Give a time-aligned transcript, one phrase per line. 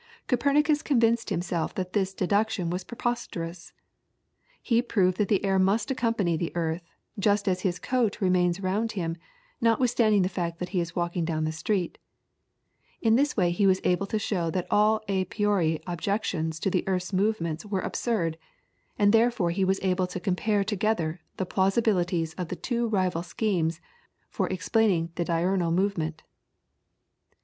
[0.25, 3.71] Copernicus convinced himself that this deduction was preposterous.
[4.59, 6.81] He proved that the air must accompany the earth,
[7.19, 9.15] just as his coat remains round him,
[9.61, 11.99] notwithstanding the fact that he is walking down the street.
[12.99, 16.83] In this way he was able to show that all a priori objections to the
[16.87, 18.39] earth's movements were absurd,
[18.97, 23.79] and therefore he was able to compare together the plausibilities of the two rival schemes
[24.31, 26.17] for explaining the diurnal movement.
[26.17, 27.37] [PLATE: FRAUENBURG, FROM AN OLD PRINT.